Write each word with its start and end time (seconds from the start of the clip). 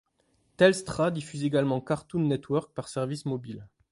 Telstra 0.57 1.11
diffuse 1.11 1.43
également 1.43 1.79
Cartoon 1.79 2.21
Network 2.27 2.73
par 2.73 2.87
service 2.87 3.25
mobile. 3.25 3.67